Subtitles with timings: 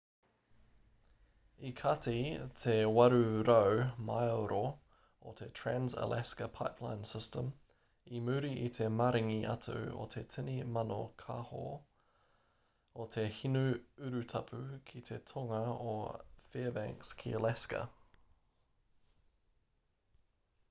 [1.67, 2.21] i kati
[2.61, 4.61] te 800 māero
[5.31, 7.51] o te trans-alaska pipeline system
[8.19, 11.63] i muri i te maringi atu o te tini mano kāho
[13.05, 13.63] o te hinu
[14.09, 15.95] urutapu ki te tonga o
[16.49, 17.87] fairbanks ki alaska